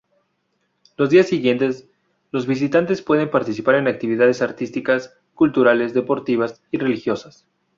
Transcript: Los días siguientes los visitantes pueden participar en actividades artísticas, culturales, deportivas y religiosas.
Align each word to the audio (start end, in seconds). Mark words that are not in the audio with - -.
Los 0.97 1.11
días 1.11 1.27
siguientes 1.27 1.85
los 2.31 2.47
visitantes 2.47 3.03
pueden 3.03 3.29
participar 3.29 3.75
en 3.75 3.87
actividades 3.87 4.41
artísticas, 4.41 5.15
culturales, 5.35 5.93
deportivas 5.93 6.63
y 6.71 6.79
religiosas. 6.79 7.45